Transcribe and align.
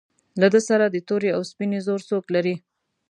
له 0.41 0.47
ده 0.53 0.59
سره 0.69 0.85
د 0.89 0.97
تورې 1.07 1.29
او 1.35 1.41
سپینې 1.51 1.79
زور 1.87 2.01
څوک 2.09 2.25
لري. 2.35 2.55